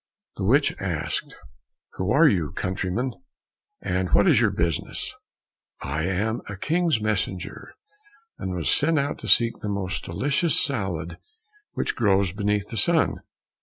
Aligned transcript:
The 0.37 0.45
witch 0.45 0.73
asked, 0.81 1.35
"Who 1.97 2.09
are 2.11 2.27
you, 2.27 2.53
countryman, 2.53 3.13
and 3.83 4.09
what 4.15 4.27
is 4.27 4.41
your 4.41 4.49
business?" 4.49 5.13
"I 5.81 6.05
am 6.05 6.41
a 6.47 6.55
King's 6.57 6.99
messenger, 6.99 7.75
and 8.39 8.55
was 8.55 8.67
sent 8.67 8.97
out 8.97 9.19
to 9.19 9.27
seek 9.27 9.59
the 9.59 9.69
most 9.69 10.03
delicious 10.03 10.59
salad 10.59 11.19
which 11.73 11.95
grows 11.95 12.31
beneath 12.31 12.69
the 12.69 12.77
sun. 12.77 13.17